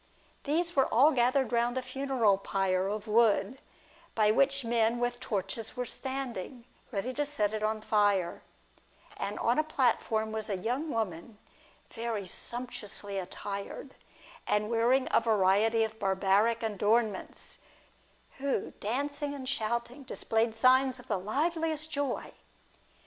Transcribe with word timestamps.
These 0.45 0.75
were 0.75 0.91
all 0.91 1.11
gathered 1.11 1.51
round 1.51 1.77
a 1.77 1.83
funeral 1.83 2.39
pyre 2.39 2.87
of 2.87 3.05
wood, 3.05 3.59
by 4.15 4.31
which 4.31 4.65
men 4.65 4.97
with 4.99 5.19
torches 5.19 5.77
were 5.77 5.85
standing, 5.85 6.65
ready 6.91 7.13
to 7.13 7.23
set 7.23 7.53
it 7.53 7.61
on 7.61 7.81
fire; 7.81 8.41
and 9.15 9.37
on 9.37 9.59
a 9.59 9.63
platform 9.63 10.31
was 10.31 10.49
a 10.49 10.57
young 10.57 10.89
woman 10.89 11.37
very 11.91 12.25
sumptuously 12.25 13.19
attired, 13.19 13.93
and 14.47 14.71
wearing 14.71 15.07
a 15.11 15.21
variety 15.21 15.83
of 15.83 15.99
barbaric 15.99 16.63
adornments, 16.63 17.59
who, 18.39 18.71
dancing 18.79 19.35
and 19.35 19.47
shouting, 19.47 20.01
displayed 20.01 20.55
signs 20.55 20.97
of 20.97 21.09
the 21.09 21.19
liveliest 21.19 21.91
joy. 21.91 22.33